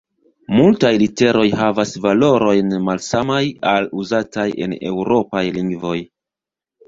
Multaj 0.59 0.89
literoj 1.01 1.43
havas 1.59 1.91
valorojn 2.05 2.73
malsamaj 2.87 3.43
al 3.73 3.87
uzataj 4.05 4.47
en 4.67 4.75
eŭropaj 4.93 5.43
lingvoj. 5.61 5.97